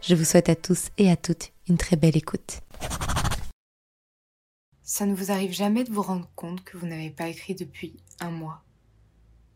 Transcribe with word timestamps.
Je 0.00 0.14
vous 0.14 0.24
souhaite 0.24 0.48
à 0.48 0.56
tous 0.56 0.90
et 0.96 1.10
à 1.10 1.16
toutes 1.16 1.52
une 1.68 1.76
très 1.76 1.96
belle 1.96 2.16
écoute. 2.16 2.60
Ça 4.82 5.04
ne 5.04 5.14
vous 5.14 5.30
arrive 5.30 5.52
jamais 5.52 5.84
de 5.84 5.92
vous 5.92 6.02
rendre 6.02 6.30
compte 6.34 6.64
que 6.64 6.78
vous 6.78 6.86
n'avez 6.86 7.10
pas 7.10 7.28
écrit 7.28 7.54
depuis 7.54 7.96
un 8.20 8.30
mois? 8.30 8.62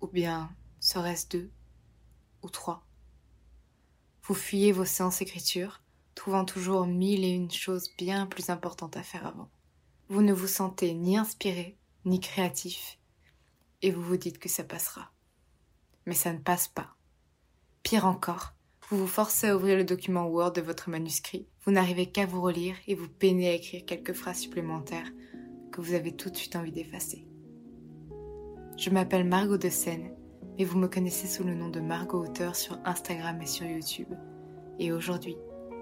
Ou 0.01 0.09
bien 0.09 0.51
serait-ce 0.81 1.29
deux? 1.29 1.51
Ou 2.43 2.51
trois? 2.51 2.85
Vous 4.25 4.35
fuyez 4.35 4.73
vos 4.73 4.85
séances 4.85 5.23
écriture, 5.23 5.81
trouvant 6.15 6.45
toujours 6.45 6.87
mille 6.87 7.25
et 7.25 7.31
une 7.31 7.51
choses 7.51 7.91
bien 7.97 8.27
plus 8.27 8.51
importantes 8.51 8.97
à 8.97 9.03
faire 9.03 9.27
avant. 9.27 9.49
Vous 10.09 10.23
ne 10.23 10.33
vous 10.33 10.49
sentez 10.49 10.93
ni 10.93 11.17
inspiré, 11.17 11.79
ni 12.05 12.21
créatif, 12.21 12.99
et 13.81 13.91
vous 13.91 14.03
vous 14.03 14.17
dites 14.17 14.39
que 14.39 14.49
ça 14.49 14.65
passera. 14.65 15.13
Mais 16.05 16.15
ça 16.15 16.33
ne 16.33 16.39
passe 16.39 16.69
pas. 16.69 16.95
Pire 17.83 18.07
encore, 18.07 18.55
vous 18.89 18.99
vous 18.99 19.07
forcez 19.07 19.49
à 19.49 19.57
ouvrir 19.57 19.77
le 19.77 19.85
document 19.85 20.27
Word 20.27 20.53
de 20.53 20.61
votre 20.61 20.91
manuscrit, 20.91 21.47
vous 21.65 21.73
n'arrivez 21.73 22.07
qu'à 22.07 22.27
vous 22.27 22.43
relire 22.43 22.75
et 22.87 22.95
vous 22.95 23.09
peinez 23.09 23.49
à 23.49 23.55
écrire 23.55 23.85
quelques 23.87 24.13
phrases 24.13 24.39
supplémentaires 24.39 25.11
que 25.71 25.81
vous 25.81 25.95
avez 25.95 26.15
tout 26.15 26.31
de 26.31 26.37
suite 26.37 26.57
envie 26.57 26.73
d'effacer. 26.73 27.27
Je 28.77 28.91
m'appelle 28.91 29.25
Margot 29.25 29.59
de 29.59 29.69
Seine, 29.69 30.11
mais 30.59 30.65
vous 30.65 30.79
me 30.79 30.89
connaissez 30.89 31.27
sous 31.27 31.45
le 31.45 31.55
nom 31.55 31.69
de 31.69 31.81
Margot 31.81 32.25
Auteur 32.25 32.57
sur 32.57 32.79
Instagram 32.85 33.41
et 33.41 33.47
sur 33.47 33.67
YouTube. 33.67 34.13
Et 34.79 34.93
aujourd'hui, 34.93 35.37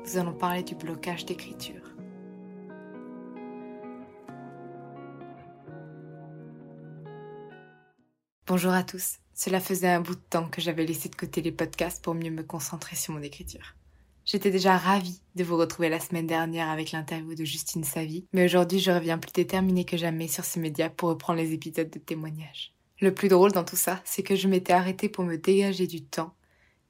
nous 0.04 0.18
allons 0.18 0.34
parler 0.34 0.62
du 0.62 0.74
blocage 0.74 1.24
d'écriture. 1.24 1.82
Bonjour 8.46 8.72
à 8.72 8.82
tous. 8.82 9.19
Cela 9.42 9.58
faisait 9.58 9.88
un 9.88 10.02
bout 10.02 10.16
de 10.16 10.20
temps 10.28 10.50
que 10.50 10.60
j'avais 10.60 10.84
laissé 10.84 11.08
de 11.08 11.16
côté 11.16 11.40
les 11.40 11.50
podcasts 11.50 12.04
pour 12.04 12.12
mieux 12.12 12.30
me 12.30 12.42
concentrer 12.42 12.94
sur 12.94 13.14
mon 13.14 13.22
écriture. 13.22 13.74
J'étais 14.26 14.50
déjà 14.50 14.76
ravie 14.76 15.22
de 15.34 15.44
vous 15.44 15.56
retrouver 15.56 15.88
la 15.88 15.98
semaine 15.98 16.26
dernière 16.26 16.68
avec 16.68 16.92
l'interview 16.92 17.34
de 17.34 17.46
Justine 17.46 17.82
Savy, 17.82 18.26
mais 18.34 18.44
aujourd'hui 18.44 18.80
je 18.80 18.90
reviens 18.90 19.16
plus 19.16 19.32
déterminée 19.32 19.86
que 19.86 19.96
jamais 19.96 20.28
sur 20.28 20.44
ces 20.44 20.60
médias 20.60 20.90
pour 20.90 21.08
reprendre 21.08 21.38
les 21.38 21.54
épisodes 21.54 21.88
de 21.88 21.98
témoignages. 21.98 22.74
Le 23.00 23.14
plus 23.14 23.28
drôle 23.28 23.52
dans 23.52 23.64
tout 23.64 23.76
ça, 23.76 24.02
c'est 24.04 24.22
que 24.22 24.36
je 24.36 24.46
m'étais 24.46 24.74
arrêtée 24.74 25.08
pour 25.08 25.24
me 25.24 25.38
dégager 25.38 25.86
du 25.86 26.02
temps 26.02 26.34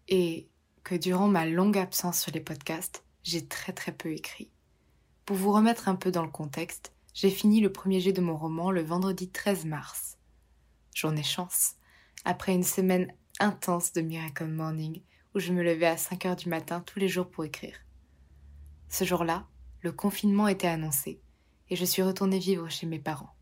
et 0.09 0.49
que 0.83 0.97
durant 0.97 1.29
ma 1.29 1.47
longue 1.47 1.79
absence 1.79 2.21
sur 2.21 2.33
les 2.33 2.41
podcasts, 2.41 3.05
j'ai 3.23 3.47
très 3.47 3.73
très 3.73 3.93
peu 3.93 4.11
écrit. 4.11 4.51
Pour 5.25 5.37
vous 5.37 5.53
remettre 5.53 5.89
un 5.89 5.95
peu 5.95 6.11
dans 6.11 6.25
le 6.25 6.33
contexte, 6.33 6.91
j'ai 7.15 7.31
fini 7.31 7.61
le 7.61 7.71
premier 7.71 8.01
jet 8.01 8.13
de 8.13 8.21
mon 8.21 8.37
roman 8.37 8.73
le 8.73 8.83
vendredi 8.83 9.29
13 9.29 9.67
mars. 9.67 10.17
Ai 11.05 11.23
chance. 11.23 11.77
Après 12.25 12.53
une 12.53 12.63
semaine 12.63 13.13
intense 13.39 13.93
de 13.93 14.03
Miracle 14.03 14.47
Morning, 14.47 15.01
où 15.35 15.41
je 15.41 15.53
me 15.53 15.63
levais 15.63 15.87
à 15.87 15.97
5 15.97 16.27
heures 16.27 16.37
du 16.37 16.51
matin 16.51 16.83
tous 16.85 16.99
les 16.99 17.09
jours 17.09 17.31
pour 17.31 17.45
écrire. 17.45 17.77
Ce 18.91 19.05
jour-là, 19.05 19.47
le 19.81 19.93
confinement 19.93 20.47
était 20.47 20.67
annoncé, 20.67 21.21
et 21.71 21.77
je 21.77 21.85
suis 21.85 22.03
retournée 22.03 22.39
vivre 22.39 22.69
chez 22.69 22.87
mes 22.87 22.99
parents. 22.99 23.35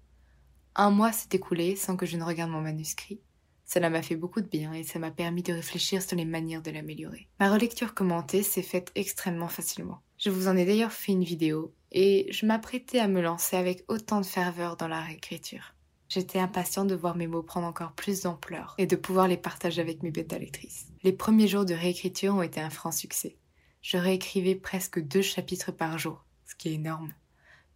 Un 0.76 0.90
mois 0.90 1.10
s'est 1.10 1.30
écoulé 1.32 1.74
sans 1.74 1.96
que 1.96 2.06
je 2.06 2.16
ne 2.16 2.22
regarde 2.22 2.52
mon 2.52 2.60
manuscrit. 2.60 3.20
Cela 3.64 3.90
m'a 3.90 4.02
fait 4.02 4.16
beaucoup 4.16 4.40
de 4.40 4.46
bien 4.46 4.72
et 4.72 4.84
ça 4.84 5.00
m'a 5.00 5.10
permis 5.10 5.42
de 5.42 5.52
réfléchir 5.52 6.00
sur 6.00 6.16
les 6.16 6.24
manières 6.24 6.62
de 6.62 6.70
l'améliorer. 6.70 7.28
Ma 7.40 7.52
relecture 7.52 7.94
commentée 7.94 8.44
s'est 8.44 8.62
faite 8.62 8.92
extrêmement 8.94 9.48
facilement. 9.48 10.00
Je 10.18 10.30
vous 10.30 10.46
en 10.46 10.56
ai 10.56 10.64
d'ailleurs 10.64 10.92
fait 10.92 11.12
une 11.12 11.24
vidéo 11.24 11.74
et 11.90 12.28
je 12.30 12.46
m'apprêtais 12.46 13.00
à 13.00 13.08
me 13.08 13.20
lancer 13.20 13.56
avec 13.56 13.84
autant 13.88 14.20
de 14.20 14.26
ferveur 14.26 14.76
dans 14.76 14.88
la 14.88 15.00
réécriture. 15.00 15.74
J'étais 16.08 16.38
impatient 16.38 16.86
de 16.86 16.94
voir 16.94 17.16
mes 17.16 17.26
mots 17.26 17.42
prendre 17.42 17.66
encore 17.66 17.92
plus 17.92 18.22
d'ampleur 18.22 18.74
et 18.78 18.86
de 18.86 18.96
pouvoir 18.96 19.28
les 19.28 19.36
partager 19.36 19.82
avec 19.82 20.02
mes 20.02 20.10
bêta 20.10 20.38
lectrices. 20.38 20.86
Les 21.02 21.12
premiers 21.12 21.48
jours 21.48 21.66
de 21.66 21.74
réécriture 21.74 22.34
ont 22.34 22.42
été 22.42 22.60
un 22.60 22.70
franc 22.70 22.92
succès. 22.92 23.36
Je 23.82 23.98
réécrivais 23.98 24.54
presque 24.54 25.00
deux 25.00 25.22
chapitres 25.22 25.70
par 25.70 25.98
jour, 25.98 26.24
ce 26.46 26.54
qui 26.54 26.70
est 26.70 26.74
énorme. 26.74 27.12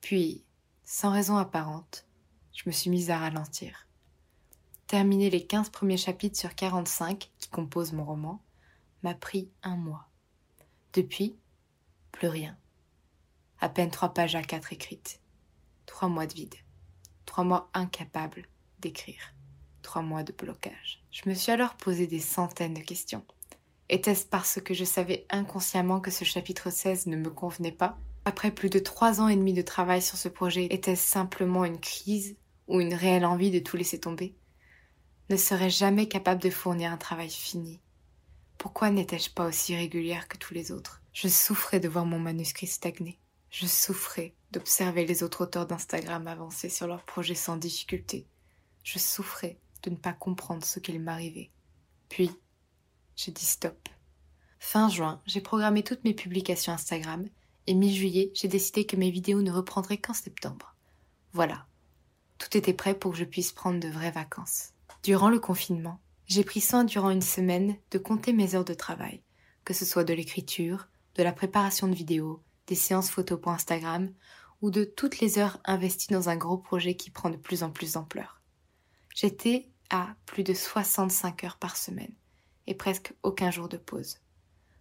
Puis, 0.00 0.44
sans 0.82 1.10
raison 1.10 1.36
apparente, 1.36 2.06
je 2.54 2.62
me 2.66 2.72
suis 2.72 2.90
mise 2.90 3.10
à 3.10 3.18
ralentir. 3.18 3.86
Terminer 4.86 5.30
les 5.30 5.46
15 5.46 5.70
premiers 5.70 5.96
chapitres 5.96 6.38
sur 6.38 6.54
45 6.54 7.30
qui 7.38 7.48
composent 7.50 7.92
mon 7.92 8.04
roman 8.04 8.42
m'a 9.02 9.14
pris 9.14 9.50
un 9.62 9.76
mois. 9.76 10.08
Depuis, 10.94 11.36
plus 12.12 12.28
rien. 12.28 12.56
À 13.60 13.68
peine 13.68 13.90
trois 13.90 14.12
pages 14.12 14.34
à 14.34 14.42
quatre 14.42 14.72
écrites. 14.72 15.20
Trois 15.86 16.08
mois 16.08 16.26
de 16.26 16.34
vide. 16.34 16.54
Trois 17.32 17.44
mois 17.44 17.70
incapables 17.72 18.44
d'écrire. 18.80 19.32
Trois 19.80 20.02
mois 20.02 20.22
de 20.22 20.32
blocage. 20.32 21.02
Je 21.10 21.30
me 21.30 21.34
suis 21.34 21.50
alors 21.50 21.76
posé 21.76 22.06
des 22.06 22.20
centaines 22.20 22.74
de 22.74 22.82
questions. 22.82 23.24
Était-ce 23.88 24.26
parce 24.26 24.60
que 24.60 24.74
je 24.74 24.84
savais 24.84 25.24
inconsciemment 25.30 26.00
que 26.00 26.10
ce 26.10 26.26
chapitre 26.26 26.68
16 26.68 27.06
ne 27.06 27.16
me 27.16 27.30
convenait 27.30 27.72
pas? 27.72 27.96
Après 28.26 28.50
plus 28.50 28.68
de 28.68 28.78
trois 28.78 29.22
ans 29.22 29.28
et 29.28 29.36
demi 29.36 29.54
de 29.54 29.62
travail 29.62 30.02
sur 30.02 30.18
ce 30.18 30.28
projet, 30.28 30.66
était-ce 30.66 31.08
simplement 31.08 31.64
une 31.64 31.80
crise 31.80 32.36
ou 32.68 32.80
une 32.82 32.92
réelle 32.92 33.24
envie 33.24 33.50
de 33.50 33.60
tout 33.60 33.78
laisser 33.78 33.98
tomber? 33.98 34.36
Ne 35.30 35.38
serais-je 35.38 35.78
jamais 35.78 36.08
capable 36.08 36.42
de 36.42 36.50
fournir 36.50 36.92
un 36.92 36.98
travail 36.98 37.30
fini? 37.30 37.80
Pourquoi 38.58 38.90
n'étais-je 38.90 39.30
pas 39.30 39.46
aussi 39.46 39.74
régulière 39.74 40.28
que 40.28 40.36
tous 40.36 40.52
les 40.52 40.70
autres? 40.70 41.00
Je 41.14 41.28
souffrais 41.28 41.80
de 41.80 41.88
voir 41.88 42.04
mon 42.04 42.18
manuscrit 42.18 42.66
stagner. 42.66 43.18
Je 43.52 43.66
souffrais 43.66 44.34
d'observer 44.50 45.04
les 45.04 45.22
autres 45.22 45.42
auteurs 45.42 45.66
d'Instagram 45.66 46.26
avancer 46.26 46.70
sur 46.70 46.86
leurs 46.86 47.04
projets 47.04 47.34
sans 47.34 47.58
difficulté. 47.58 48.26
Je 48.82 48.98
souffrais 48.98 49.58
de 49.82 49.90
ne 49.90 49.96
pas 49.96 50.14
comprendre 50.14 50.64
ce 50.64 50.78
qu'il 50.78 50.98
m'arrivait. 51.02 51.50
Puis, 52.08 52.30
j'ai 53.14 53.30
dit 53.30 53.44
stop. 53.44 53.90
Fin 54.58 54.88
juin, 54.88 55.20
j'ai 55.26 55.42
programmé 55.42 55.82
toutes 55.82 56.02
mes 56.02 56.14
publications 56.14 56.72
Instagram 56.72 57.28
et 57.66 57.74
mi-juillet, 57.74 58.30
j'ai 58.34 58.48
décidé 58.48 58.86
que 58.86 58.96
mes 58.96 59.10
vidéos 59.10 59.42
ne 59.42 59.52
reprendraient 59.52 59.98
qu'en 59.98 60.14
septembre. 60.14 60.74
Voilà. 61.34 61.66
Tout 62.38 62.56
était 62.56 62.72
prêt 62.72 62.94
pour 62.94 63.12
que 63.12 63.18
je 63.18 63.24
puisse 63.24 63.52
prendre 63.52 63.80
de 63.80 63.88
vraies 63.88 64.10
vacances. 64.10 64.70
Durant 65.02 65.28
le 65.28 65.38
confinement, 65.38 66.00
j'ai 66.26 66.42
pris 66.42 66.62
soin 66.62 66.84
durant 66.84 67.10
une 67.10 67.20
semaine 67.20 67.76
de 67.90 67.98
compter 67.98 68.32
mes 68.32 68.54
heures 68.54 68.64
de 68.64 68.72
travail, 68.72 69.20
que 69.66 69.74
ce 69.74 69.84
soit 69.84 70.04
de 70.04 70.14
l'écriture, 70.14 70.88
de 71.16 71.22
la 71.22 71.32
préparation 71.32 71.86
de 71.86 71.94
vidéos, 71.94 72.42
des 72.72 72.76
séances 72.76 73.10
photos 73.10 73.38
pour 73.38 73.52
Instagram 73.52 74.10
ou 74.62 74.70
de 74.70 74.84
toutes 74.84 75.20
les 75.20 75.38
heures 75.38 75.60
investies 75.66 76.10
dans 76.10 76.30
un 76.30 76.36
gros 76.36 76.56
projet 76.56 76.94
qui 76.94 77.10
prend 77.10 77.28
de 77.28 77.36
plus 77.36 77.64
en 77.64 77.70
plus 77.70 77.92
d'ampleur. 77.92 78.40
J'étais 79.14 79.68
à 79.90 80.16
plus 80.24 80.42
de 80.42 80.54
65 80.54 81.44
heures 81.44 81.58
par 81.58 81.76
semaine 81.76 82.14
et 82.66 82.74
presque 82.74 83.12
aucun 83.22 83.50
jour 83.50 83.68
de 83.68 83.76
pause. 83.76 84.20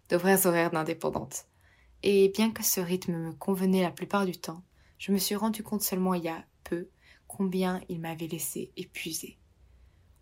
De 0.08 0.16
vrais 0.16 0.46
horaires 0.46 0.70
d'indépendante. 0.70 1.44
Et 2.02 2.30
bien 2.30 2.50
que 2.50 2.64
ce 2.64 2.80
rythme 2.80 3.12
me 3.12 3.32
convenait 3.34 3.82
la 3.82 3.90
plupart 3.90 4.24
du 4.24 4.38
temps, 4.38 4.62
je 4.96 5.12
me 5.12 5.18
suis 5.18 5.36
rendu 5.36 5.62
compte 5.62 5.82
seulement 5.82 6.14
il 6.14 6.24
y 6.24 6.28
a 6.28 6.46
peu 6.64 6.88
combien 7.26 7.82
il 7.90 8.00
m'avait 8.00 8.26
laissé 8.26 8.72
épuisé. 8.78 9.36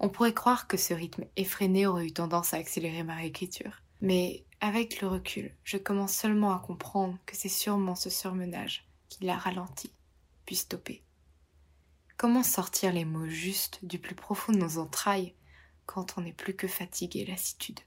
On 0.01 0.09
pourrait 0.09 0.35
croire 0.35 0.67
que 0.67 0.77
ce 0.77 0.93
rythme 0.93 1.25
effréné 1.37 1.87
aurait 1.87 2.07
eu 2.07 2.13
tendance 2.13 2.53
à 2.53 2.57
accélérer 2.57 3.05
ma 3.05 3.15
réécriture, 3.15 3.85
mais 4.01 4.45
avec 4.61 5.01
le 5.01 5.09
recul, 5.09 5.55
je 5.65 5.79
commence 5.79 6.13
seulement 6.13 6.53
à 6.53 6.59
comprendre 6.59 7.19
que 7.25 7.35
c'est 7.35 7.49
sûrement 7.49 7.95
ce 7.95 8.11
surmenage 8.11 8.87
qui 9.09 9.25
l'a 9.25 9.37
ralenti, 9.37 9.91
puis 10.45 10.57
stoppé. 10.57 11.03
Comment 12.19 12.43
sortir 12.43 12.93
les 12.93 13.07
mots 13.07 13.29
justes 13.29 13.83
du 13.83 13.99
plus 13.99 14.15
profond 14.15 14.53
de 14.53 14.59
nos 14.59 14.77
entrailles 14.77 15.35
quand 15.87 16.19
on 16.19 16.21
n'est 16.21 16.35
plus 16.35 16.55
que 16.55 16.69
fatigué 16.69 17.21
et 17.21 17.27
lassitude? 17.27 17.81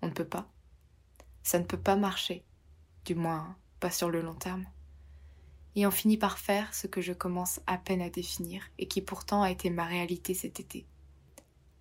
On 0.00 0.06
ne 0.06 0.12
peut 0.12 0.24
pas. 0.24 0.50
Ça 1.42 1.58
ne 1.58 1.64
peut 1.64 1.80
pas 1.80 1.96
marcher, 1.96 2.42
du 3.04 3.14
moins 3.14 3.54
pas 3.78 3.90
sur 3.90 4.08
le 4.08 4.22
long 4.22 4.34
terme. 4.34 4.64
Et 5.76 5.86
on 5.86 5.90
finit 5.90 6.16
par 6.16 6.38
faire 6.38 6.72
ce 6.72 6.86
que 6.86 7.02
je 7.02 7.12
commence 7.12 7.60
à 7.66 7.76
peine 7.76 8.00
à 8.00 8.08
définir 8.08 8.62
et 8.78 8.88
qui 8.88 9.02
pourtant 9.02 9.42
a 9.42 9.50
été 9.50 9.68
ma 9.68 9.84
réalité 9.84 10.32
cet 10.32 10.60
été. 10.60 10.86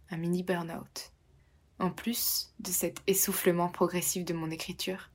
Un 0.10 0.18
mini 0.18 0.44
burn-out. 0.44 1.13
En 1.80 1.90
plus 1.90 2.54
de 2.60 2.70
cet 2.70 3.02
essoufflement 3.08 3.70
progressif 3.70 4.26
de 4.26 4.34
mon 4.34 4.52
écriture, 4.52 5.10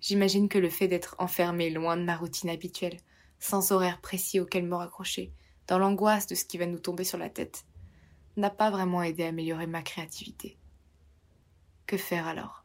j'imagine 0.00 0.48
que 0.48 0.58
le 0.58 0.68
fait 0.68 0.88
d'être 0.88 1.16
enfermé 1.18 1.70
loin 1.70 1.96
de 1.96 2.04
ma 2.04 2.16
routine 2.16 2.50
habituelle, 2.50 2.98
sans 3.38 3.72
horaire 3.72 4.00
précis 4.00 4.38
auquel 4.38 4.64
me 4.64 4.76
raccrocher, 4.76 5.32
dans 5.66 5.78
l'angoisse 5.78 6.26
de 6.26 6.34
ce 6.34 6.44
qui 6.44 6.58
va 6.58 6.66
nous 6.66 6.78
tomber 6.78 7.04
sur 7.04 7.18
la 7.18 7.30
tête, 7.30 7.64
n'a 8.36 8.50
pas 8.50 8.70
vraiment 8.70 9.02
aidé 9.02 9.24
à 9.24 9.28
améliorer 9.28 9.66
ma 9.66 9.82
créativité. 9.82 10.56
Que 11.86 11.96
faire 11.96 12.26
alors? 12.26 12.64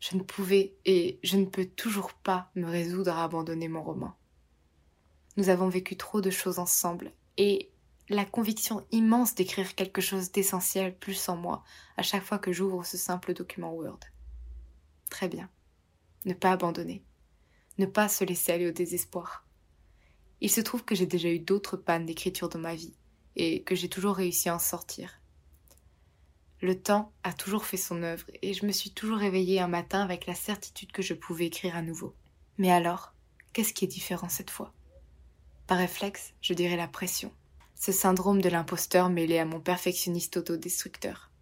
Je 0.00 0.16
ne 0.16 0.22
pouvais 0.22 0.74
et 0.84 1.18
je 1.22 1.36
ne 1.36 1.46
peux 1.46 1.64
toujours 1.64 2.12
pas 2.12 2.50
me 2.56 2.68
résoudre 2.68 3.12
à 3.12 3.24
abandonner 3.24 3.68
mon 3.68 3.82
roman. 3.82 4.14
Nous 5.36 5.48
avons 5.48 5.68
vécu 5.68 5.96
trop 5.96 6.20
de 6.20 6.30
choses 6.30 6.58
ensemble 6.58 7.12
et 7.38 7.71
la 8.12 8.24
conviction 8.24 8.86
immense 8.90 9.34
d'écrire 9.34 9.74
quelque 9.74 10.00
chose 10.00 10.32
d'essentiel 10.32 10.96
plus 10.96 11.28
en 11.28 11.36
moi 11.36 11.64
à 11.96 12.02
chaque 12.02 12.24
fois 12.24 12.38
que 12.38 12.52
j'ouvre 12.52 12.84
ce 12.84 12.96
simple 12.96 13.34
document 13.34 13.72
Word. 13.72 14.00
Très 15.10 15.28
bien. 15.28 15.48
Ne 16.24 16.34
pas 16.34 16.52
abandonner. 16.52 17.02
Ne 17.78 17.86
pas 17.86 18.08
se 18.08 18.24
laisser 18.24 18.52
aller 18.52 18.68
au 18.68 18.72
désespoir. 18.72 19.46
Il 20.40 20.50
se 20.50 20.60
trouve 20.60 20.84
que 20.84 20.94
j'ai 20.94 21.06
déjà 21.06 21.28
eu 21.28 21.38
d'autres 21.38 21.76
pannes 21.76 22.06
d'écriture 22.06 22.48
dans 22.48 22.58
ma 22.58 22.74
vie 22.74 22.94
et 23.36 23.62
que 23.62 23.74
j'ai 23.74 23.88
toujours 23.88 24.16
réussi 24.16 24.48
à 24.48 24.54
en 24.54 24.58
sortir. 24.58 25.20
Le 26.60 26.80
temps 26.80 27.12
a 27.24 27.32
toujours 27.32 27.64
fait 27.64 27.76
son 27.76 28.02
œuvre 28.02 28.26
et 28.42 28.54
je 28.54 28.66
me 28.66 28.72
suis 28.72 28.90
toujours 28.90 29.18
réveillée 29.18 29.60
un 29.60 29.68
matin 29.68 30.02
avec 30.02 30.26
la 30.26 30.34
certitude 30.34 30.92
que 30.92 31.02
je 31.02 31.14
pouvais 31.14 31.46
écrire 31.46 31.76
à 31.76 31.82
nouveau. 31.82 32.14
Mais 32.58 32.70
alors, 32.70 33.14
qu'est-ce 33.52 33.72
qui 33.72 33.84
est 33.84 33.88
différent 33.88 34.28
cette 34.28 34.50
fois? 34.50 34.72
Par 35.66 35.78
réflexe, 35.78 36.34
je 36.40 36.54
dirais 36.54 36.76
la 36.76 36.88
pression 36.88 37.32
ce 37.84 37.90
syndrome 37.90 38.40
de 38.40 38.48
l'imposteur 38.48 39.08
mêlé 39.08 39.40
à 39.40 39.44
mon 39.44 39.58
perfectionniste 39.58 40.36
autodestructeur. 40.36 41.32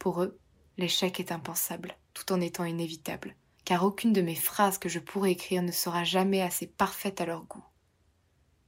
Pour 0.00 0.20
eux, 0.20 0.36
l'échec 0.76 1.20
est 1.20 1.30
impensable, 1.30 1.96
tout 2.14 2.32
en 2.32 2.40
étant 2.40 2.64
inévitable, 2.64 3.36
car 3.64 3.84
aucune 3.84 4.12
de 4.12 4.22
mes 4.22 4.34
phrases 4.34 4.78
que 4.78 4.88
je 4.88 4.98
pourrais 4.98 5.30
écrire 5.30 5.62
ne 5.62 5.70
sera 5.70 6.02
jamais 6.02 6.42
assez 6.42 6.66
parfaite 6.66 7.20
à 7.20 7.26
leur 7.26 7.44
goût. 7.44 7.64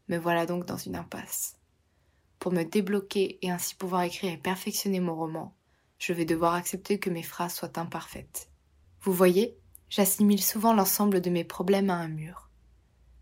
Me 0.07 0.17
voilà 0.17 0.47
donc 0.47 0.67
dans 0.67 0.77
une 0.77 0.95
impasse. 0.95 1.57
Pour 2.39 2.53
me 2.53 2.63
débloquer 2.63 3.41
et 3.43 3.51
ainsi 3.51 3.75
pouvoir 3.75 4.03
écrire 4.03 4.33
et 4.33 4.39
perfectionner 4.39 5.01
mon 5.01 5.17
roman, 5.17 5.53
je 5.99 6.13
vais 6.13 6.25
devoir 6.25 6.55
accepter 6.55 7.01
que 7.01 7.11
mes 7.11 7.25
phrases 7.25 7.57
soient 7.57 7.77
imparfaites. 7.77 8.51
Vous 9.01 9.13
voyez, 9.13 9.59
j'assimile 9.89 10.45
souvent 10.45 10.73
l'ensemble 10.73 11.21
de 11.21 11.31
mes 11.31 11.43
problèmes 11.43 11.91
à 11.91 11.97
un 11.97 12.07
mur. 12.07 12.51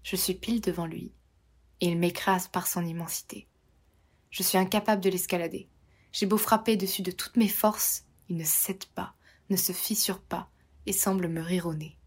Je 0.03 0.17
suis 0.17 0.35
pile 0.35 0.61
devant 0.61 0.85
lui, 0.85 1.15
et 1.81 1.87
il 1.87 1.99
m'écrase 1.99 2.49
par 2.49 2.67
son 2.67 2.85
immensité. 2.85 3.49
Je 4.33 4.43
suis 4.43 4.59
incapable 4.59 5.03
de 5.03 5.11
l'escalader. 5.11 5.69
J'ai 6.11 6.27
beau 6.27 6.39
frapper 6.39 6.77
dessus 6.77 7.03
de 7.03 7.11
toutes 7.11 7.37
mes 7.37 7.49
forces, 7.49 8.07
il 8.29 8.37
ne 8.37 8.45
cède 8.45 8.87
pas, 8.87 9.15
ne 9.51 9.57
se 9.57 9.73
fissure 9.73 10.21
pas, 10.21 10.51
et 10.87 10.93
semble 10.93 11.29
me 11.29 11.41
rire 11.41 11.67
au 11.67 11.75
nez. 11.75 11.99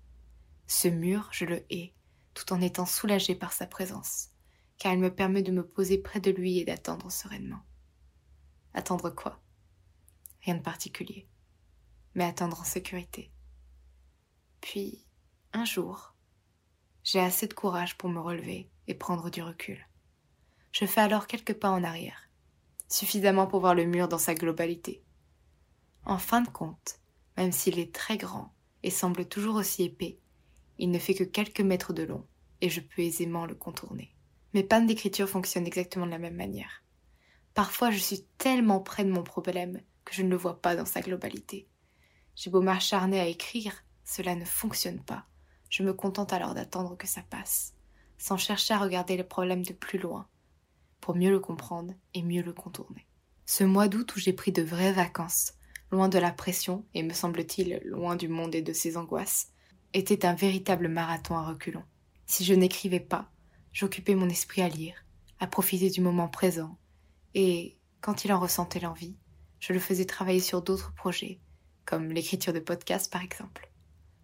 Ce 0.67 0.87
mur, 0.87 1.29
je 1.31 1.45
le 1.45 1.63
hais, 1.69 1.93
tout 2.33 2.51
en 2.51 2.61
étant 2.61 2.87
soulagé 2.87 3.35
par 3.35 3.53
sa 3.53 3.67
présence, 3.67 4.31
car 4.79 4.91
il 4.91 4.99
me 4.99 5.13
permet 5.13 5.43
de 5.43 5.51
me 5.51 5.65
poser 5.65 5.99
près 5.99 6.19
de 6.19 6.31
lui 6.31 6.57
et 6.57 6.65
d'attendre 6.65 7.11
sereinement. 7.11 7.61
Attendre 8.73 9.11
quoi? 9.11 9.39
Rien 10.41 10.55
de 10.55 10.63
particulier, 10.63 11.27
mais 12.15 12.25
attendre 12.25 12.59
en 12.59 12.65
sécurité. 12.65 13.31
Puis, 14.61 15.05
un 15.53 15.63
jour, 15.63 16.15
j'ai 17.03 17.19
assez 17.19 17.45
de 17.47 17.53
courage 17.53 17.97
pour 17.97 18.09
me 18.09 18.19
relever 18.19 18.69
et 18.87 18.95
prendre 18.95 19.29
du 19.29 19.43
recul. 19.43 19.87
Je 20.77 20.85
fais 20.85 20.99
alors 20.99 21.25
quelques 21.25 21.53
pas 21.53 21.69
en 21.69 21.85
arrière, 21.85 22.29
suffisamment 22.89 23.47
pour 23.47 23.61
voir 23.61 23.75
le 23.75 23.85
mur 23.85 24.09
dans 24.09 24.17
sa 24.17 24.35
globalité. 24.35 25.01
En 26.03 26.17
fin 26.17 26.41
de 26.41 26.49
compte, 26.49 26.99
même 27.37 27.53
s'il 27.53 27.79
est 27.79 27.95
très 27.95 28.17
grand 28.17 28.53
et 28.83 28.89
semble 28.89 29.25
toujours 29.25 29.55
aussi 29.55 29.83
épais, 29.83 30.19
il 30.77 30.91
ne 30.91 30.99
fait 30.99 31.13
que 31.13 31.23
quelques 31.23 31.61
mètres 31.61 31.93
de 31.93 32.03
long, 32.03 32.27
et 32.59 32.69
je 32.69 32.81
peux 32.81 33.03
aisément 33.03 33.45
le 33.45 33.55
contourner. 33.55 34.13
Mes 34.53 34.63
pannes 34.63 34.85
d'écriture 34.85 35.29
fonctionnent 35.29 35.65
exactement 35.65 36.07
de 36.07 36.11
la 36.11 36.19
même 36.19 36.35
manière. 36.35 36.83
Parfois 37.53 37.89
je 37.89 37.99
suis 37.99 38.25
tellement 38.37 38.81
près 38.81 39.05
de 39.05 39.11
mon 39.11 39.23
problème 39.23 39.79
que 40.03 40.13
je 40.13 40.23
ne 40.23 40.29
le 40.29 40.35
vois 40.35 40.61
pas 40.61 40.75
dans 40.75 40.83
sa 40.83 40.99
globalité. 40.99 41.69
J'ai 42.35 42.49
beau 42.49 42.61
m'acharner 42.61 43.21
à 43.21 43.27
écrire, 43.27 43.85
cela 44.03 44.35
ne 44.35 44.43
fonctionne 44.43 45.01
pas. 45.01 45.23
Je 45.69 45.83
me 45.83 45.93
contente 45.93 46.33
alors 46.33 46.53
d'attendre 46.53 46.97
que 46.97 47.07
ça 47.07 47.21
passe, 47.21 47.75
sans 48.17 48.35
chercher 48.35 48.73
à 48.73 48.79
regarder 48.79 49.15
le 49.15 49.25
problème 49.25 49.63
de 49.63 49.71
plus 49.71 49.99
loin, 49.99 50.27
pour 51.05 51.15
mieux 51.15 51.29
le 51.29 51.39
comprendre 51.39 51.93
et 52.15 52.23
mieux 52.23 52.41
le 52.41 52.51
contourner. 52.51 53.05
Ce 53.45 53.63
mois 53.63 53.87
d'août 53.87 54.15
où 54.15 54.19
j'ai 54.19 54.33
pris 54.33 54.51
de 54.51 54.63
vraies 54.63 54.91
vacances, 54.91 55.53
loin 55.91 56.09
de 56.09 56.17
la 56.17 56.31
pression 56.31 56.83
et 56.95 57.03
me 57.03 57.13
semble-t-il 57.13 57.79
loin 57.85 58.15
du 58.15 58.27
monde 58.27 58.55
et 58.55 58.63
de 58.63 58.73
ses 58.73 58.97
angoisses, 58.97 59.51
était 59.93 60.25
un 60.25 60.33
véritable 60.33 60.87
marathon 60.87 61.37
à 61.37 61.43
reculons. 61.43 61.83
Si 62.25 62.43
je 62.43 62.55
n'écrivais 62.55 62.99
pas, 62.99 63.29
j'occupais 63.71 64.15
mon 64.15 64.29
esprit 64.29 64.63
à 64.63 64.67
lire, 64.67 64.95
à 65.39 65.45
profiter 65.45 65.91
du 65.91 66.01
moment 66.01 66.27
présent, 66.27 66.75
et, 67.35 67.77
quand 68.01 68.25
il 68.25 68.33
en 68.33 68.39
ressentait 68.39 68.79
l'envie, 68.79 69.15
je 69.59 69.73
le 69.73 69.79
faisais 69.79 70.05
travailler 70.05 70.39
sur 70.39 70.63
d'autres 70.63 70.91
projets, 70.95 71.39
comme 71.85 72.11
l'écriture 72.13 72.51
de 72.51 72.59
podcasts 72.59 73.13
par 73.13 73.21
exemple. 73.21 73.69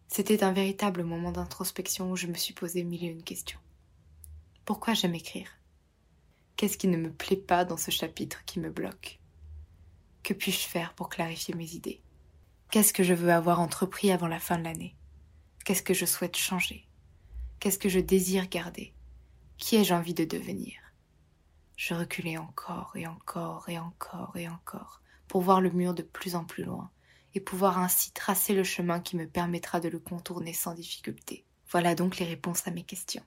C'était 0.07 0.43
un 0.43 0.51
véritable 0.51 1.03
moment 1.03 1.31
d'introspection 1.31 2.09
où 2.09 2.15
je 2.15 2.25
me 2.25 2.33
suis 2.33 2.55
posé 2.55 2.83
mille 2.83 3.03
et 3.03 3.09
une 3.09 3.21
questions. 3.21 3.59
Pourquoi 4.65 4.95
j'aime 4.95 5.13
écrire? 5.13 5.60
Qu'est-ce 6.61 6.77
qui 6.77 6.87
ne 6.87 6.97
me 6.97 7.11
plaît 7.11 7.37
pas 7.37 7.65
dans 7.65 7.75
ce 7.75 7.89
chapitre 7.89 8.45
qui 8.45 8.59
me 8.59 8.69
bloque? 8.69 9.19
Que 10.21 10.35
puis-je 10.35 10.67
faire 10.67 10.93
pour 10.93 11.09
clarifier 11.09 11.55
mes 11.55 11.73
idées? 11.73 12.03
Qu'est-ce 12.69 12.93
que 12.93 13.01
je 13.01 13.15
veux 13.15 13.31
avoir 13.31 13.59
entrepris 13.59 14.11
avant 14.11 14.27
la 14.27 14.39
fin 14.39 14.59
de 14.59 14.63
l'année? 14.63 14.95
Qu'est-ce 15.65 15.81
que 15.81 15.95
je 15.95 16.05
souhaite 16.05 16.37
changer? 16.37 16.87
Qu'est-ce 17.59 17.79
que 17.79 17.89
je 17.89 17.97
désire 17.97 18.47
garder? 18.47 18.93
Qui 19.57 19.77
ai-je 19.77 19.95
envie 19.95 20.13
de 20.13 20.23
devenir? 20.23 20.75
Je 21.77 21.95
reculais 21.95 22.37
encore 22.37 22.91
et 22.93 23.07
encore 23.07 23.67
et 23.67 23.79
encore 23.79 24.37
et 24.37 24.47
encore 24.47 25.01
pour 25.27 25.41
voir 25.41 25.61
le 25.61 25.71
mur 25.71 25.95
de 25.95 26.03
plus 26.03 26.35
en 26.35 26.45
plus 26.45 26.63
loin 26.63 26.91
et 27.33 27.39
pouvoir 27.39 27.79
ainsi 27.79 28.11
tracer 28.11 28.53
le 28.53 28.63
chemin 28.63 28.99
qui 28.99 29.15
me 29.15 29.27
permettra 29.27 29.79
de 29.79 29.89
le 29.89 29.97
contourner 29.97 30.53
sans 30.53 30.75
difficulté. 30.75 31.43
Voilà 31.71 31.95
donc 31.95 32.19
les 32.19 32.25
réponses 32.27 32.67
à 32.67 32.71
mes 32.71 32.83
questions. 32.83 33.25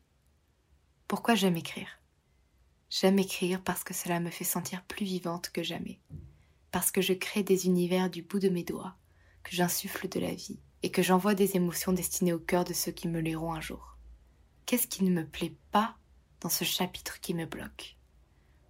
Pourquoi 1.08 1.34
j'aime 1.34 1.56
écrire? 1.56 1.98
J'aime 2.96 3.18
écrire 3.18 3.60
parce 3.60 3.82
que 3.82 3.92
cela 3.92 4.20
me 4.20 4.30
fait 4.30 4.44
sentir 4.44 4.84
plus 4.84 5.04
vivante 5.04 5.50
que 5.50 5.64
jamais, 5.64 5.98
parce 6.70 6.92
que 6.92 7.00
je 7.00 7.12
crée 7.12 7.42
des 7.42 7.66
univers 7.66 8.08
du 8.08 8.22
bout 8.22 8.38
de 8.38 8.48
mes 8.48 8.62
doigts, 8.62 8.94
que 9.42 9.50
j'insuffle 9.50 10.08
de 10.08 10.20
la 10.20 10.32
vie 10.32 10.60
et 10.84 10.92
que 10.92 11.02
j'envoie 11.02 11.34
des 11.34 11.56
émotions 11.56 11.92
destinées 11.92 12.32
au 12.32 12.38
cœur 12.38 12.62
de 12.62 12.72
ceux 12.72 12.92
qui 12.92 13.08
me 13.08 13.18
liront 13.18 13.52
un 13.52 13.60
jour. 13.60 13.98
Qu'est-ce 14.64 14.86
qui 14.86 15.02
ne 15.02 15.10
me 15.10 15.26
plaît 15.26 15.56
pas 15.72 15.96
dans 16.40 16.48
ce 16.48 16.62
chapitre 16.62 17.20
qui 17.20 17.34
me 17.34 17.46
bloque? 17.46 17.96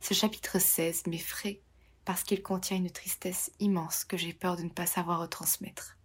Ce 0.01 0.15
chapitre 0.15 0.59
16 0.59 1.07
m'effraie 1.07 1.61
parce 2.07 2.23
qu'il 2.23 2.43
contient 2.43 2.79
une 2.79 2.91
tristesse 2.91 3.53
immense 3.61 4.05
que 4.05 4.17
j'ai 4.17 4.33
peur 4.33 4.57
de 4.57 4.63
ne 4.63 4.71
pas 4.71 4.87
savoir 4.87 5.21
retransmettre. 5.21 5.99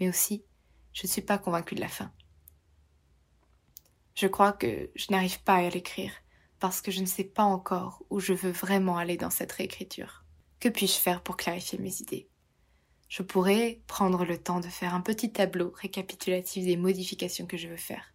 Mais 0.00 0.08
aussi, 0.08 0.42
je 0.92 1.06
ne 1.06 1.12
suis 1.12 1.22
pas 1.22 1.38
convaincue 1.38 1.76
de 1.76 1.80
la 1.80 1.86
fin. 1.86 2.10
Je 4.16 4.26
crois 4.26 4.52
que 4.52 4.90
je 4.96 5.06
n'arrive 5.12 5.40
pas 5.44 5.54
à 5.54 5.70
l'écrire 5.70 6.10
parce 6.62 6.80
que 6.80 6.92
je 6.92 7.00
ne 7.00 7.06
sais 7.06 7.24
pas 7.24 7.42
encore 7.42 8.04
où 8.08 8.20
je 8.20 8.32
veux 8.32 8.52
vraiment 8.52 8.96
aller 8.96 9.16
dans 9.16 9.30
cette 9.30 9.50
réécriture. 9.50 10.24
Que 10.60 10.68
puis-je 10.68 10.92
faire 10.92 11.20
pour 11.20 11.36
clarifier 11.36 11.76
mes 11.80 12.00
idées? 12.02 12.28
Je 13.08 13.24
pourrais 13.24 13.82
prendre 13.88 14.24
le 14.24 14.38
temps 14.38 14.60
de 14.60 14.68
faire 14.68 14.94
un 14.94 15.00
petit 15.00 15.32
tableau 15.32 15.72
récapitulatif 15.74 16.64
des 16.64 16.76
modifications 16.76 17.46
que 17.46 17.56
je 17.56 17.66
veux 17.66 17.76
faire. 17.76 18.14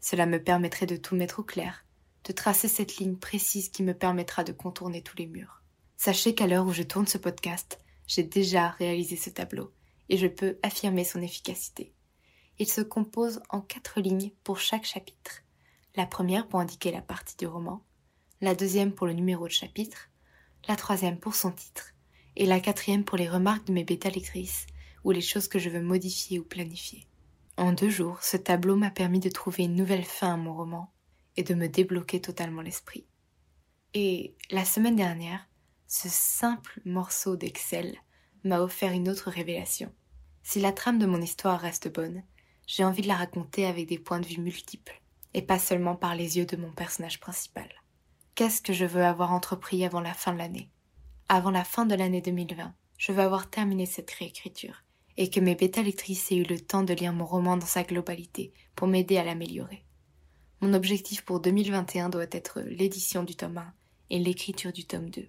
Cela 0.00 0.26
me 0.26 0.42
permettrait 0.42 0.86
de 0.86 0.96
tout 0.96 1.14
mettre 1.14 1.38
au 1.38 1.44
clair, 1.44 1.86
de 2.24 2.32
tracer 2.32 2.66
cette 2.66 2.96
ligne 2.96 3.14
précise 3.14 3.68
qui 3.68 3.84
me 3.84 3.94
permettra 3.94 4.42
de 4.42 4.50
contourner 4.50 5.00
tous 5.00 5.16
les 5.16 5.26
murs. 5.28 5.62
Sachez 5.96 6.34
qu'à 6.34 6.48
l'heure 6.48 6.66
où 6.66 6.72
je 6.72 6.82
tourne 6.82 7.06
ce 7.06 7.16
podcast, 7.16 7.78
j'ai 8.08 8.24
déjà 8.24 8.70
réalisé 8.70 9.14
ce 9.14 9.30
tableau 9.30 9.72
et 10.08 10.16
je 10.16 10.26
peux 10.26 10.58
affirmer 10.64 11.04
son 11.04 11.22
efficacité. 11.22 11.94
Il 12.58 12.66
se 12.66 12.80
compose 12.80 13.40
en 13.50 13.60
quatre 13.60 14.00
lignes 14.00 14.32
pour 14.42 14.58
chaque 14.58 14.84
chapitre 14.84 15.44
la 16.00 16.06
première 16.06 16.48
pour 16.48 16.60
indiquer 16.60 16.92
la 16.92 17.02
partie 17.02 17.36
du 17.36 17.46
roman, 17.46 17.84
la 18.40 18.54
deuxième 18.54 18.94
pour 18.94 19.06
le 19.06 19.12
numéro 19.12 19.46
de 19.46 19.52
chapitre, 19.52 20.08
la 20.66 20.74
troisième 20.74 21.18
pour 21.18 21.34
son 21.34 21.52
titre, 21.52 21.92
et 22.36 22.46
la 22.46 22.58
quatrième 22.58 23.04
pour 23.04 23.18
les 23.18 23.28
remarques 23.28 23.66
de 23.66 23.74
mes 23.74 23.84
bêta-lectrices 23.84 24.64
ou 25.04 25.10
les 25.10 25.20
choses 25.20 25.46
que 25.46 25.58
je 25.58 25.68
veux 25.68 25.82
modifier 25.82 26.38
ou 26.38 26.42
planifier. 26.42 27.06
En 27.58 27.74
deux 27.74 27.90
jours, 27.90 28.22
ce 28.22 28.38
tableau 28.38 28.76
m'a 28.76 28.90
permis 28.90 29.20
de 29.20 29.28
trouver 29.28 29.64
une 29.64 29.74
nouvelle 29.74 30.06
fin 30.06 30.32
à 30.32 30.36
mon 30.38 30.54
roman 30.54 30.90
et 31.36 31.42
de 31.42 31.52
me 31.52 31.68
débloquer 31.68 32.18
totalement 32.22 32.62
l'esprit. 32.62 33.04
Et 33.92 34.34
la 34.50 34.64
semaine 34.64 34.96
dernière, 34.96 35.50
ce 35.86 36.08
simple 36.08 36.80
morceau 36.86 37.36
d'Excel 37.36 37.94
m'a 38.42 38.60
offert 38.60 38.92
une 38.92 39.10
autre 39.10 39.28
révélation. 39.28 39.92
Si 40.42 40.60
la 40.60 40.72
trame 40.72 40.98
de 40.98 41.04
mon 41.04 41.20
histoire 41.20 41.60
reste 41.60 41.92
bonne, 41.92 42.22
j'ai 42.66 42.84
envie 42.84 43.02
de 43.02 43.08
la 43.08 43.16
raconter 43.16 43.66
avec 43.66 43.86
des 43.86 43.98
points 43.98 44.20
de 44.20 44.26
vue 44.26 44.40
multiples 44.40 44.99
et 45.34 45.42
pas 45.42 45.58
seulement 45.58 45.96
par 45.96 46.14
les 46.14 46.38
yeux 46.38 46.46
de 46.46 46.56
mon 46.56 46.72
personnage 46.72 47.20
principal. 47.20 47.68
Qu'est-ce 48.34 48.62
que 48.62 48.72
je 48.72 48.84
veux 48.84 49.04
avoir 49.04 49.32
entrepris 49.32 49.84
avant 49.84 50.00
la 50.00 50.14
fin 50.14 50.32
de 50.32 50.38
l'année? 50.38 50.70
Avant 51.28 51.50
la 51.50 51.64
fin 51.64 51.86
de 51.86 51.94
l'année 51.94 52.20
2020, 52.20 52.74
je 52.98 53.12
veux 53.12 53.22
avoir 53.22 53.48
terminé 53.48 53.86
cette 53.86 54.10
réécriture 54.10 54.82
et 55.16 55.30
que 55.30 55.40
mes 55.40 55.54
bêta-lectrices 55.54 56.32
aient 56.32 56.36
eu 56.36 56.44
le 56.44 56.58
temps 56.58 56.82
de 56.82 56.94
lire 56.94 57.12
mon 57.12 57.26
roman 57.26 57.56
dans 57.56 57.66
sa 57.66 57.82
globalité 57.82 58.52
pour 58.74 58.88
m'aider 58.88 59.18
à 59.18 59.24
l'améliorer. 59.24 59.84
Mon 60.60 60.74
objectif 60.74 61.22
pour 61.22 61.40
2021 61.40 62.08
doit 62.08 62.26
être 62.30 62.60
l'édition 62.60 63.22
du 63.22 63.36
tome 63.36 63.58
1 63.58 63.72
et 64.10 64.18
l'écriture 64.18 64.72
du 64.72 64.86
tome 64.86 65.10
2. 65.10 65.28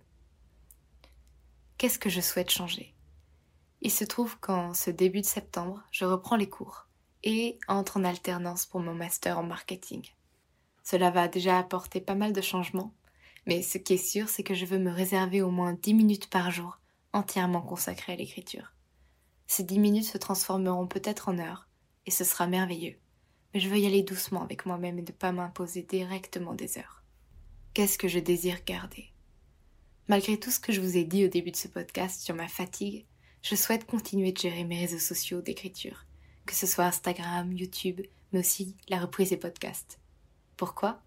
Qu'est-ce 1.77 1.99
que 1.99 2.09
je 2.09 2.21
souhaite 2.21 2.51
changer? 2.51 2.93
Il 3.81 3.91
se 3.91 4.03
trouve 4.03 4.39
qu'en 4.39 4.73
ce 4.73 4.91
début 4.91 5.21
de 5.21 5.25
septembre, 5.25 5.81
je 5.91 6.05
reprends 6.05 6.35
les 6.35 6.49
cours 6.49 6.87
et 7.23 7.59
entre 7.67 7.97
en 7.97 8.03
alternance 8.03 8.65
pour 8.65 8.79
mon 8.79 8.93
master 8.93 9.37
en 9.37 9.43
marketing. 9.43 10.03
Cela 10.83 11.11
va 11.11 11.27
déjà 11.27 11.59
apporter 11.59 12.01
pas 12.01 12.15
mal 12.15 12.33
de 12.33 12.41
changements, 12.41 12.93
mais 13.45 13.61
ce 13.61 13.77
qui 13.77 13.93
est 13.93 13.97
sûr, 13.97 14.29
c'est 14.29 14.43
que 14.43 14.53
je 14.53 14.65
veux 14.65 14.79
me 14.79 14.91
réserver 14.91 15.41
au 15.41 15.51
moins 15.51 15.73
10 15.73 15.93
minutes 15.93 16.29
par 16.29 16.51
jour 16.51 16.79
entièrement 17.13 17.61
consacrées 17.61 18.13
à 18.13 18.15
l'écriture. 18.15 18.73
Ces 19.47 19.63
10 19.63 19.79
minutes 19.79 20.05
se 20.05 20.17
transformeront 20.17 20.87
peut-être 20.87 21.29
en 21.29 21.37
heures, 21.39 21.67
et 22.05 22.11
ce 22.11 22.23
sera 22.23 22.47
merveilleux. 22.47 22.97
Mais 23.53 23.59
je 23.59 23.67
veux 23.67 23.77
y 23.77 23.85
aller 23.85 24.01
doucement 24.01 24.43
avec 24.43 24.65
moi-même 24.65 24.97
et 24.97 25.01
ne 25.03 25.11
pas 25.11 25.33
m'imposer 25.33 25.83
directement 25.83 26.53
des 26.53 26.77
heures. 26.77 27.03
Qu'est-ce 27.73 27.97
que 27.97 28.07
je 28.07 28.19
désire 28.19 28.63
garder? 28.65 29.11
Malgré 30.07 30.39
tout 30.39 30.51
ce 30.51 30.59
que 30.59 30.71
je 30.71 30.81
vous 30.81 30.97
ai 30.97 31.03
dit 31.03 31.25
au 31.25 31.27
début 31.27 31.51
de 31.51 31.57
ce 31.57 31.67
podcast 31.67 32.21
sur 32.21 32.35
ma 32.35 32.47
fatigue, 32.47 33.05
je 33.41 33.55
souhaite 33.55 33.85
continuer 33.85 34.31
de 34.31 34.37
gérer 34.37 34.63
mes 34.63 34.79
réseaux 34.79 34.99
sociaux 34.99 35.41
d'écriture, 35.41 36.05
que 36.45 36.55
ce 36.55 36.67
soit 36.67 36.85
Instagram, 36.85 37.51
YouTube, 37.51 38.01
mais 38.31 38.39
aussi 38.39 38.75
la 38.89 38.99
reprise 38.99 39.29
des 39.29 39.37
podcasts. 39.37 39.99
Pourquoi? 40.57 41.01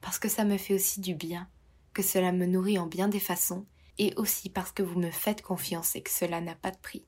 Parce 0.00 0.18
que 0.18 0.28
ça 0.28 0.44
me 0.44 0.56
fait 0.56 0.74
aussi 0.74 1.00
du 1.00 1.14
bien, 1.14 1.48
que 1.92 2.02
cela 2.02 2.32
me 2.32 2.46
nourrit 2.46 2.78
en 2.78 2.86
bien 2.86 3.08
des 3.08 3.20
façons, 3.20 3.66
et 3.98 4.14
aussi 4.16 4.48
parce 4.48 4.72
que 4.72 4.82
vous 4.82 4.98
me 4.98 5.10
faites 5.10 5.42
confiance 5.42 5.94
et 5.94 6.02
que 6.02 6.10
cela 6.10 6.40
n'a 6.40 6.54
pas 6.54 6.70
de 6.70 6.78
prix. 6.78 7.04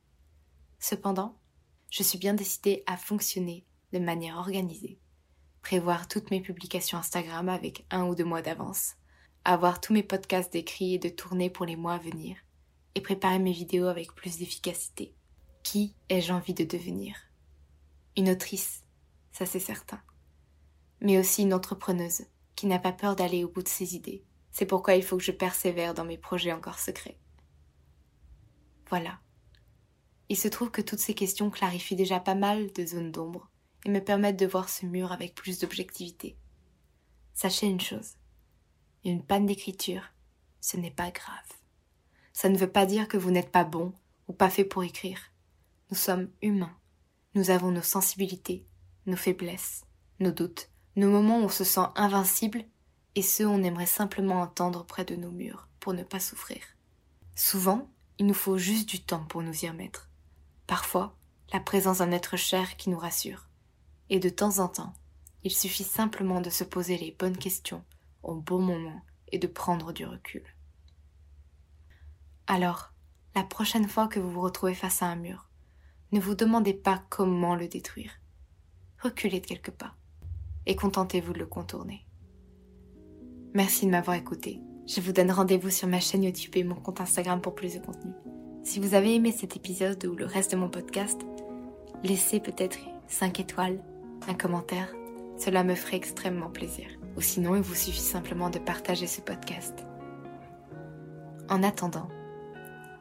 Cependant, 0.78 1.38
je 1.90 2.02
suis 2.02 2.18
bien 2.18 2.34
décidée 2.34 2.82
à 2.86 2.96
fonctionner 2.96 3.64
de 3.92 3.98
manière 3.98 4.36
organisée, 4.36 4.98
prévoir 5.62 6.08
toutes 6.08 6.30
mes 6.30 6.40
publications 6.40 6.98
Instagram 6.98 7.48
avec 7.48 7.86
un 7.90 8.04
ou 8.04 8.14
deux 8.14 8.24
mois 8.24 8.42
d'avance, 8.42 8.94
avoir 9.44 9.80
tous 9.80 9.92
mes 9.92 10.02
podcasts 10.02 10.52
d'écrits 10.52 10.94
et 10.94 10.98
de 10.98 11.08
tournés 11.08 11.50
pour 11.50 11.66
les 11.66 11.76
mois 11.76 11.94
à 11.94 11.98
venir, 11.98 12.36
et 12.94 13.00
préparer 13.00 13.38
mes 13.38 13.52
vidéos 13.52 13.86
avec 13.86 14.14
plus 14.14 14.38
d'efficacité. 14.38 15.14
Qui 15.62 15.94
ai-je 16.08 16.32
envie 16.32 16.54
de 16.54 16.64
devenir? 16.64 17.16
Une 18.16 18.30
autrice, 18.30 18.84
ça 19.32 19.46
c'est 19.46 19.60
certain. 19.60 20.00
Mais 21.00 21.18
aussi 21.18 21.42
une 21.42 21.54
entrepreneuse 21.54 22.26
qui 22.54 22.66
n'a 22.66 22.78
pas 22.78 22.92
peur 22.92 23.16
d'aller 23.16 23.44
au 23.44 23.48
bout 23.48 23.62
de 23.62 23.68
ses 23.68 23.96
idées. 23.96 24.24
C'est 24.50 24.66
pourquoi 24.66 24.94
il 24.94 25.02
faut 25.02 25.16
que 25.16 25.22
je 25.22 25.32
persévère 25.32 25.94
dans 25.94 26.04
mes 26.04 26.18
projets 26.18 26.52
encore 26.52 26.78
secrets. 26.78 27.18
Voilà. 28.88 29.18
Il 30.28 30.36
se 30.36 30.48
trouve 30.48 30.70
que 30.70 30.82
toutes 30.82 30.98
ces 30.98 31.14
questions 31.14 31.50
clarifient 31.50 31.96
déjà 31.96 32.20
pas 32.20 32.34
mal 32.34 32.72
de 32.72 32.84
zones 32.84 33.10
d'ombre 33.10 33.50
et 33.84 33.90
me 33.90 34.00
permettent 34.00 34.38
de 34.38 34.46
voir 34.46 34.68
ce 34.68 34.84
mur 34.84 35.10
avec 35.10 35.34
plus 35.34 35.58
d'objectivité. 35.58 36.36
Sachez 37.34 37.66
une 37.66 37.80
chose. 37.80 38.16
Une 39.04 39.24
panne 39.24 39.46
d'écriture, 39.46 40.04
ce 40.60 40.76
n'est 40.76 40.90
pas 40.90 41.10
grave. 41.10 41.36
Ça 42.32 42.48
ne 42.48 42.58
veut 42.58 42.70
pas 42.70 42.86
dire 42.86 43.08
que 43.08 43.16
vous 43.16 43.30
n'êtes 43.30 43.50
pas 43.50 43.64
bon 43.64 43.92
ou 44.28 44.32
pas 44.32 44.50
fait 44.50 44.64
pour 44.64 44.84
écrire. 44.84 45.18
Nous 45.90 45.96
sommes 45.96 46.30
humains. 46.40 46.76
Nous 47.34 47.50
avons 47.50 47.70
nos 47.70 47.82
sensibilités, 47.82 48.66
nos 49.06 49.16
faiblesses, 49.16 49.84
nos 50.20 50.32
doutes, 50.32 50.68
nos 50.96 51.08
moments 51.08 51.40
où 51.40 51.44
on 51.44 51.48
se 51.48 51.64
sent 51.64 51.86
invincible 51.96 52.64
et 53.14 53.22
ceux 53.22 53.46
où 53.46 53.50
on 53.50 53.62
aimerait 53.62 53.86
simplement 53.86 54.40
entendre 54.40 54.84
près 54.84 55.04
de 55.04 55.16
nos 55.16 55.30
murs 55.30 55.68
pour 55.80 55.94
ne 55.94 56.02
pas 56.02 56.20
souffrir. 56.20 56.62
Souvent, 57.34 57.88
il 58.18 58.26
nous 58.26 58.34
faut 58.34 58.58
juste 58.58 58.88
du 58.88 59.02
temps 59.02 59.24
pour 59.24 59.42
nous 59.42 59.64
y 59.64 59.68
remettre. 59.68 60.10
Parfois, 60.66 61.16
la 61.52 61.60
présence 61.60 61.98
d'un 61.98 62.12
être 62.12 62.36
cher 62.36 62.76
qui 62.76 62.90
nous 62.90 62.98
rassure. 62.98 63.48
Et 64.10 64.20
de 64.20 64.28
temps 64.28 64.58
en 64.58 64.68
temps, 64.68 64.92
il 65.42 65.52
suffit 65.52 65.84
simplement 65.84 66.40
de 66.40 66.50
se 66.50 66.64
poser 66.64 66.98
les 66.98 67.16
bonnes 67.18 67.36
questions 67.36 67.84
au 68.22 68.34
bon 68.34 68.60
moment 68.60 69.02
et 69.28 69.38
de 69.38 69.46
prendre 69.46 69.92
du 69.92 70.04
recul. 70.04 70.44
Alors, 72.46 72.92
la 73.34 73.42
prochaine 73.42 73.88
fois 73.88 74.08
que 74.08 74.20
vous 74.20 74.30
vous 74.30 74.40
retrouvez 74.40 74.74
face 74.74 75.02
à 75.02 75.06
un 75.06 75.16
mur, 75.16 75.48
ne 76.12 76.20
vous 76.20 76.34
demandez 76.34 76.74
pas 76.74 77.02
comment 77.08 77.56
le 77.56 77.68
détruire. 77.68 78.12
Reculez 79.00 79.40
de 79.40 79.46
quelques 79.46 79.70
pas 79.70 79.94
et 80.66 80.76
contentez-vous 80.76 81.32
de 81.32 81.38
le 81.38 81.46
contourner. 81.46 82.06
Merci 83.54 83.86
de 83.86 83.90
m'avoir 83.90 84.16
écouté. 84.16 84.60
Je 84.86 85.00
vous 85.00 85.12
donne 85.12 85.30
rendez-vous 85.30 85.70
sur 85.70 85.88
ma 85.88 86.00
chaîne 86.00 86.22
YouTube 86.22 86.54
et 86.56 86.64
mon 86.64 86.74
compte 86.74 87.00
Instagram 87.00 87.40
pour 87.40 87.54
plus 87.54 87.74
de 87.74 87.78
contenu. 87.78 88.12
Si 88.62 88.78
vous 88.78 88.94
avez 88.94 89.14
aimé 89.14 89.32
cet 89.32 89.56
épisode 89.56 90.04
ou 90.04 90.14
le 90.14 90.26
reste 90.26 90.52
de 90.52 90.56
mon 90.56 90.68
podcast, 90.68 91.20
laissez 92.04 92.40
peut-être 92.40 92.78
5 93.08 93.40
étoiles, 93.40 93.82
un 94.28 94.34
commentaire. 94.34 94.94
Cela 95.38 95.64
me 95.64 95.74
ferait 95.74 95.96
extrêmement 95.96 96.50
plaisir. 96.50 96.86
Ou 97.16 97.20
sinon, 97.22 97.56
il 97.56 97.62
vous 97.62 97.74
suffit 97.74 98.00
simplement 98.00 98.50
de 98.50 98.58
partager 98.58 99.06
ce 99.06 99.20
podcast. 99.20 99.84
En 101.48 101.62
attendant, 101.62 102.08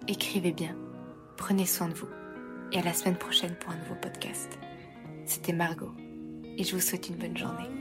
écrivez 0.08 0.51
bien, 0.51 0.75
prenez 1.38 1.65
soin 1.65 1.89
de 1.89 1.94
vous 1.94 2.08
et 2.72 2.80
à 2.80 2.84
la 2.84 2.94
semaine 2.94 3.16
prochaine 3.16 3.56
pour 3.56 3.72
un 3.72 3.78
nouveau 3.78 3.96
podcast. 3.96 4.58
C'était 5.25 5.54
Margot 5.54 5.94
et 6.58 6.63
je 6.63 6.75
vous 6.75 6.82
souhaite 6.82 7.10
une 7.10 7.16
bonne 7.16 7.38
journée. 7.38 7.80